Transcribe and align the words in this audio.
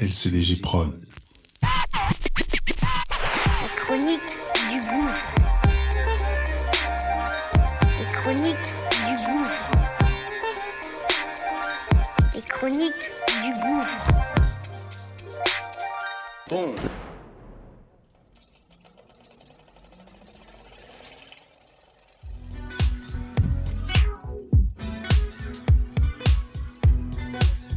LCDJ 0.00 0.60
Prod. 0.60 0.92
Les 1.60 1.68
chroniques 3.74 4.20
du 4.70 4.78
gouffre. 4.78 5.34
Les 7.98 8.06
chroniques 8.12 8.68
du 8.92 9.14
gouffre. 9.26 9.72
Les 12.32 12.42
chroniques 12.42 13.10
du 13.42 13.50
gouffre. 13.60 14.06
Bon. 16.48 16.76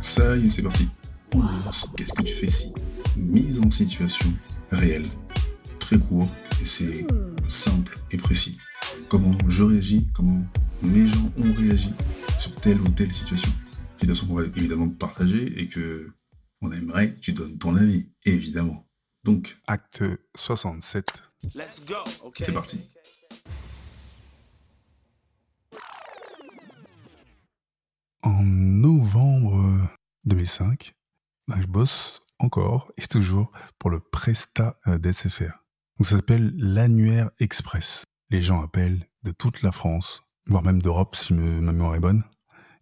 Ça 0.00 0.34
y 0.34 0.46
est, 0.46 0.50
c'est 0.50 0.62
parti. 0.62 0.88
Qu'est-ce 1.30 2.12
que 2.12 2.22
tu 2.22 2.34
fais 2.34 2.46
ici? 2.46 2.72
Mise 3.16 3.60
en 3.60 3.70
situation 3.70 4.32
réelle. 4.70 5.06
Très 5.78 5.98
court 5.98 6.28
et 6.62 6.66
c'est 6.66 7.06
simple 7.48 7.94
et 8.10 8.16
précis. 8.16 8.58
Comment 9.08 9.32
je 9.48 9.62
réagis, 9.62 10.06
comment 10.14 10.44
mes 10.82 11.06
gens 11.06 11.30
ont 11.36 11.52
réagi 11.54 11.90
sur 12.38 12.54
telle 12.56 12.80
ou 12.80 12.88
telle 12.88 13.12
situation? 13.12 13.50
Situation 13.96 14.26
qu'on 14.26 14.34
va 14.34 14.44
évidemment 14.44 14.88
partager 14.88 15.60
et 15.60 15.68
que 15.68 16.12
on 16.60 16.72
aimerait 16.72 17.14
que 17.14 17.20
tu 17.20 17.32
donnes 17.32 17.58
ton 17.58 17.76
avis, 17.76 18.08
évidemment. 18.24 18.88
Donc, 19.24 19.58
acte 19.66 20.02
67, 20.36 21.22
Let's 21.54 21.84
go. 21.86 21.96
Okay. 22.24 22.44
c'est 22.44 22.52
parti. 22.52 22.80
En 28.22 28.42
novembre 28.42 29.88
2005, 30.24 30.95
ben, 31.48 31.60
je 31.60 31.66
bosse 31.66 32.20
encore 32.38 32.92
et 32.96 33.06
toujours 33.06 33.50
pour 33.78 33.90
le 33.90 34.00
Presta 34.00 34.78
euh, 34.86 34.98
d'SFR. 34.98 35.62
Donc 35.98 36.06
ça 36.06 36.16
s'appelle 36.16 36.52
l'annuaire 36.56 37.30
express. 37.40 38.04
Les 38.30 38.42
gens 38.42 38.62
appellent 38.62 39.06
de 39.22 39.30
toute 39.30 39.62
la 39.62 39.72
France, 39.72 40.22
voire 40.46 40.62
même 40.62 40.82
d'Europe 40.82 41.16
si 41.16 41.32
me- 41.34 41.60
ma 41.60 41.72
mémoire 41.72 41.94
est 41.94 42.00
bonne. 42.00 42.24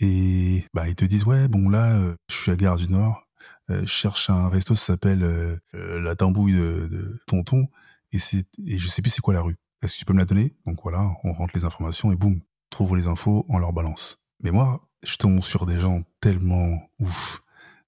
Et 0.00 0.64
bah 0.74 0.88
ils 0.88 0.94
te 0.94 1.04
disent 1.04 1.24
ouais 1.24 1.48
bon 1.48 1.68
là 1.68 1.94
euh, 1.94 2.14
je 2.28 2.34
suis 2.34 2.50
à 2.52 2.56
Gare 2.56 2.76
du 2.76 2.88
Nord, 2.90 3.22
euh, 3.70 3.80
je 3.82 3.86
cherche 3.86 4.28
un 4.28 4.48
resto 4.48 4.74
ça 4.74 4.86
s'appelle 4.86 5.58
la 5.72 6.16
tambouille 6.16 6.52
de, 6.54 6.86
de 6.90 7.20
Tonton 7.26 7.68
et 8.12 8.18
c'est 8.18 8.46
et 8.58 8.76
je 8.78 8.88
sais 8.88 9.00
plus 9.00 9.10
c'est 9.10 9.22
quoi 9.22 9.32
la 9.34 9.40
rue. 9.40 9.56
Est-ce 9.82 9.94
que 9.94 9.98
tu 10.00 10.04
peux 10.04 10.12
me 10.12 10.18
la 10.18 10.24
donner? 10.26 10.54
Donc 10.66 10.80
voilà, 10.82 11.10
on 11.24 11.32
rentre 11.32 11.52
les 11.54 11.64
informations 11.64 12.12
et 12.12 12.16
boum, 12.16 12.40
trouve 12.70 12.96
les 12.96 13.08
infos, 13.08 13.46
on 13.48 13.58
leur 13.58 13.72
balance. 13.72 14.22
Mais 14.42 14.50
moi, 14.50 14.86
je 15.04 15.16
tombe 15.16 15.42
sur 15.42 15.64
des 15.66 15.78
gens 15.78 16.02
tellement 16.20 16.78
ouf. 16.98 17.42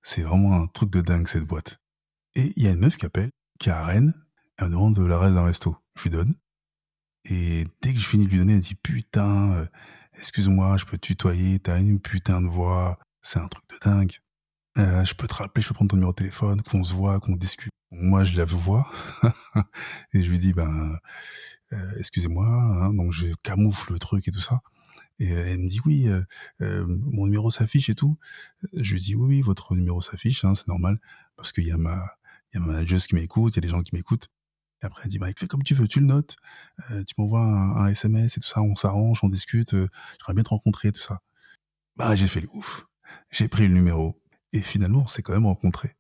C'est 0.09 0.23
vraiment 0.23 0.55
un 0.55 0.67
truc 0.69 0.89
de 0.89 1.03
dingue 1.03 1.29
cette 1.29 1.45
boîte. 1.45 1.77
Et 2.35 2.55
il 2.57 2.63
y 2.63 2.67
a 2.67 2.71
une 2.71 2.81
meuf 2.81 2.97
qui 2.97 3.05
appelle, 3.05 3.31
qui 3.61 3.69
est 3.69 3.73
à 3.73 3.85
Rennes, 3.85 4.15
elle 4.57 4.69
me 4.69 4.71
demande 4.71 4.95
de 4.97 5.05
l'adresse 5.05 5.35
d'un 5.35 5.45
resto. 5.45 5.77
Je 5.97 6.05
lui 6.05 6.11
donne. 6.11 6.35
Et 7.27 7.67
dès 7.83 7.93
que 7.93 7.99
je 7.99 8.07
finis 8.07 8.25
de 8.25 8.31
lui 8.31 8.39
donner, 8.39 8.55
elle 8.55 8.61
dit 8.61 8.75
putain, 8.75 9.53
euh, 9.53 9.67
excuse-moi, 10.17 10.79
je 10.79 10.87
peux 10.87 10.97
te 10.97 11.09
tutoyer, 11.09 11.59
t'as 11.59 11.79
une 11.79 12.01
putain 12.01 12.41
de 12.41 12.47
voix, 12.47 12.99
c'est 13.21 13.39
un 13.39 13.49
truc 13.49 13.65
de 13.69 13.77
dingue. 13.85 14.13
Euh, 14.79 15.05
je 15.05 15.15
peux 15.15 15.29
te 15.29 15.35
rappeler, 15.35 15.61
je 15.61 15.69
peux 15.69 15.75
prendre 15.75 15.91
ton 15.91 15.97
numéro 15.97 16.13
de 16.13 16.17
téléphone, 16.17 16.63
qu'on 16.63 16.85
se 16.85 16.95
voit, 16.95 17.21
qu'on 17.21 17.37
discute. 17.37 17.71
Moi, 17.91 18.25
je 18.25 18.35
la 18.39 18.47
vois 18.47 18.91
et 20.15 20.23
je 20.23 20.31
lui 20.31 20.39
dis 20.39 20.55
ben 20.55 20.97
euh, 21.75 21.93
excusez-moi, 21.99 22.47
hein, 22.47 22.95
donc 22.95 23.13
je 23.13 23.27
camoufle 23.43 23.93
le 23.93 23.99
truc 23.99 24.27
et 24.27 24.31
tout 24.31 24.41
ça. 24.41 24.63
Et 25.19 25.33
euh, 25.33 25.47
elle 25.47 25.59
me 25.59 25.69
dit 25.69 25.81
oui, 25.85 26.09
euh, 26.09 26.23
euh, 26.61 26.85
mon 26.87 27.27
numéro 27.27 27.51
s'affiche 27.51 27.89
et 27.89 27.95
tout. 27.95 28.19
Je 28.73 28.95
lui 28.95 29.01
dis 29.01 29.15
oui, 29.15 29.27
oui, 29.27 29.41
votre 29.41 29.75
numéro 29.75 30.01
s'affiche, 30.01 30.45
hein, 30.45 30.55
c'est 30.55 30.69
normal, 30.69 31.01
parce 31.37 31.53
qu'il 31.53 31.67
y 31.67 31.73
a 31.73 31.77
ma, 31.77 32.05
il 32.55 32.61
y 32.61 32.95
a 32.95 32.99
qui 32.99 33.15
m'écoute, 33.15 33.55
il 33.55 33.57
y 33.57 33.61
a 33.61 33.63
des 33.63 33.69
gens 33.69 33.83
qui 33.83 33.95
m'écoutent. 33.95 34.29
Et 34.83 34.87
après 34.87 35.03
elle 35.05 35.11
dit 35.11 35.19
bah 35.19 35.27
fais 35.37 35.49
comme 35.49 35.65
tu 35.65 35.75
veux, 35.75 35.89
tu 35.89 35.99
le 35.99 36.07
notes, 36.07 36.37
tu 36.89 37.15
m'envoies 37.19 37.41
un, 37.41 37.89
SMS 37.89 38.37
et 38.37 38.41
tout 38.41 38.49
ça, 38.49 38.63
on 38.63 38.77
s'arrange, 38.77 39.19
on 39.23 39.29
discute. 39.29 39.73
J'aimerais 39.73 40.35
bien 40.35 40.45
te 40.45 40.51
rencontrer, 40.51 40.93
tout 40.93 41.01
ça. 41.01 41.21
Bah 41.97 42.15
j'ai 42.15 42.29
fait 42.29 42.41
le 42.41 42.49
ouf, 42.53 42.87
j'ai 43.33 43.49
pris 43.49 43.67
le 43.67 43.75
numéro 43.75 44.23
et 44.53 44.61
finalement 44.61 45.03
on 45.03 45.07
s'est 45.09 45.23
quand 45.23 45.33
même 45.33 45.47
rencontrés. 45.47 45.97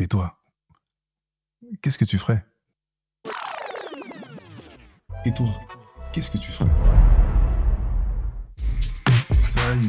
Mais 0.00 0.08
toi, 0.08 0.42
qu'est-ce 1.82 1.98
que 1.98 2.04
tu 2.04 2.18
ferais? 2.18 2.44
Et 5.24 5.32
toi, 5.32 5.46
qu'est-ce 6.12 6.30
que 6.30 6.38
tu 6.38 6.50
ferais? 6.50 7.19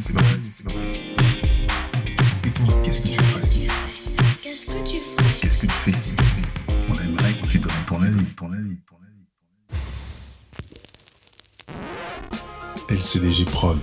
c'est. 0.00 0.76
Et 2.44 2.50
toi, 2.50 2.74
qu'est-ce 2.82 3.00
que 3.00 3.08
tu 3.08 3.14
ferais 3.14 3.42
Qu'est-ce 4.42 4.66
que 4.66 4.88
tu 4.88 4.96
ferais? 4.96 5.34
Qu'est-ce 5.40 5.58
que 5.58 5.66
tu 5.66 5.72
fais 5.72 5.90
ici 5.90 6.12
On 6.88 6.94
aimerait 6.94 7.32
que 7.34 7.46
tu 7.46 7.58
donnes 7.58 7.72
ton 7.86 8.02
avis, 8.02 8.24
ton 8.36 8.52
avis, 8.52 8.78
ton 8.86 8.96
avis. 12.90 12.96
LCDG 12.96 13.44
Prod. 13.46 13.78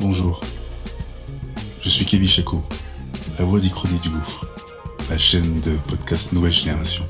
Bonjour. 0.00 0.40
Je 1.82 1.88
suis 1.88 2.04
Kevin 2.04 2.28
Chaco, 2.28 2.62
la 3.38 3.44
voix 3.44 3.60
d'Ichronie 3.60 3.98
du 4.00 4.10
Gouffre, 4.10 4.46
la 5.08 5.16
chaîne 5.16 5.60
de 5.60 5.76
podcast 5.88 6.32
Nouvelle 6.32 6.52
Génération. 6.52 7.06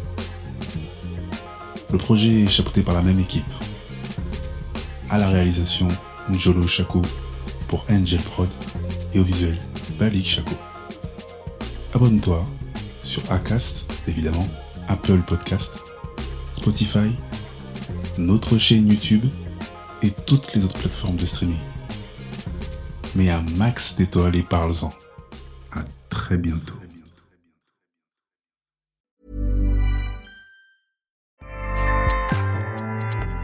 Le 1.90 1.98
projet 1.98 2.42
est 2.42 2.48
chapeauté 2.48 2.82
par 2.82 2.94
la 2.94 3.02
même 3.02 3.18
équipe. 3.18 3.44
À 5.10 5.18
la 5.18 5.26
réalisation, 5.26 5.88
Njolo 6.30 6.68
Chaco 6.68 7.02
pour 7.66 7.84
Angel 7.90 8.20
Prod 8.20 8.48
et 9.12 9.18
au 9.18 9.24
visuel, 9.24 9.58
Balik 9.98 10.24
Chaco. 10.24 10.54
Abonne-toi 11.92 12.46
sur 13.02 13.20
Acast, 13.32 13.92
évidemment, 14.06 14.46
Apple 14.86 15.18
Podcast, 15.26 15.72
Spotify, 16.52 17.10
notre 18.18 18.56
chaîne 18.56 18.86
YouTube 18.86 19.24
et 20.02 20.12
toutes 20.26 20.54
les 20.54 20.64
autres 20.64 20.78
plateformes 20.78 21.16
de 21.16 21.26
streaming. 21.26 21.58
Mais 23.16 23.30
un 23.30 23.44
max 23.56 23.96
d'étoiles 23.96 24.36
et 24.36 24.44
parle-en. 24.44 24.90
À 25.72 25.80
très 26.08 26.38
bientôt. 26.38 26.79